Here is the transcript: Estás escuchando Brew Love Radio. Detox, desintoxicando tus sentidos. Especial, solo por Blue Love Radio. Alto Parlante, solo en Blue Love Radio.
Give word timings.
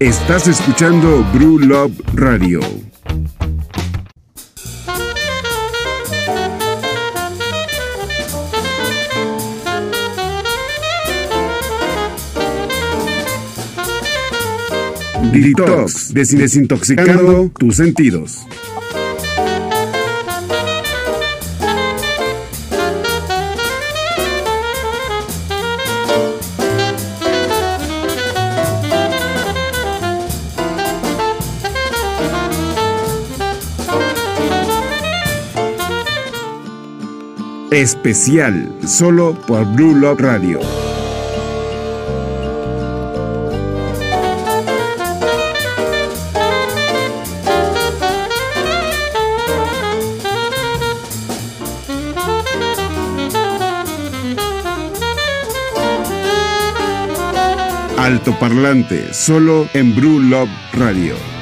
Estás 0.00 0.48
escuchando 0.48 1.22
Brew 1.34 1.58
Love 1.58 1.92
Radio. 2.14 2.60
Detox, 15.30 16.14
desintoxicando 16.14 17.50
tus 17.58 17.76
sentidos. 17.76 18.46
Especial, 37.70 38.68
solo 38.84 39.32
por 39.46 39.64
Blue 39.64 39.94
Love 39.94 40.20
Radio. 40.20 40.58
Alto 57.96 58.36
Parlante, 58.40 59.14
solo 59.14 59.68
en 59.74 59.94
Blue 59.94 60.18
Love 60.18 60.50
Radio. 60.72 61.39